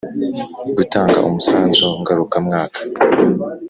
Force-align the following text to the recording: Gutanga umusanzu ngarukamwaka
Gutanga 0.77 1.17
umusanzu 1.29 1.87
ngarukamwaka 2.01 2.79